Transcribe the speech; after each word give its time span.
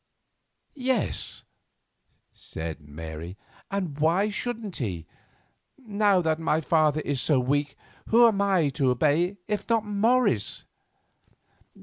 "Yes," 0.73 1.43
said 2.33 2.81
Mary, 2.81 3.37
"and 3.69 3.99
why 3.99 4.29
shouldn't 4.29 4.77
he? 4.77 5.05
Now 5.77 6.21
that 6.23 6.39
my 6.39 6.59
father 6.59 7.01
is 7.01 7.21
so 7.21 7.39
weak 7.39 7.75
who 8.07 8.25
am 8.27 8.41
I 8.41 8.69
to 8.69 8.89
obey 8.89 9.37
if 9.47 9.69
not 9.69 9.85
Morris?" 9.85 10.65